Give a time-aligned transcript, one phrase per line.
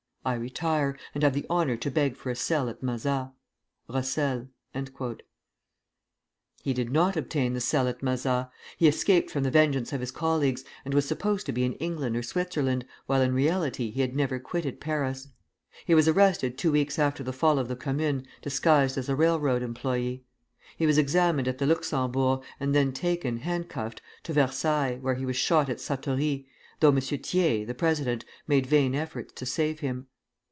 [0.23, 3.29] I retire, and have the honor to beg for a cell at Mazas.
[3.89, 4.49] ROSSEL.
[6.61, 8.45] He did not obtain the cell at Mazas.
[8.77, 12.15] He escaped from the vengeance of his colleagues, and was supposed to be in England
[12.15, 15.27] or Switzerland, while in reality he had never quitted Paris.
[15.85, 19.63] He was arrested two weeks after the fall of the Commune, disguised as a railroad
[19.63, 20.23] employee.
[20.77, 25.35] He was examined at the Luxembourg, and then taken, handcuffed, to Versailles, where he was
[25.35, 26.45] shot at Satory,
[26.79, 27.01] though M.
[27.01, 30.05] Thiers, the president, made vain efforts to save him.